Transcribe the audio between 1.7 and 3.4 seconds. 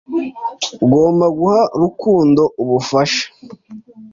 Rukundo ubufasha.